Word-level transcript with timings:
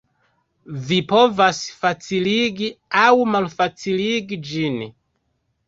Vi 0.87 0.95
povas 1.11 1.59
faciligi 1.83 2.71
aŭ 3.03 3.13
malfaciligi 3.37 4.43
ĝin. 4.51 4.85